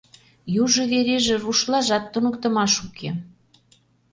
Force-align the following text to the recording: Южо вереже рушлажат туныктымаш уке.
Южо 0.63 0.83
вереже 0.91 1.35
рушлажат 1.43 2.03
туныктымаш 2.13 2.73
уке. 2.85 3.09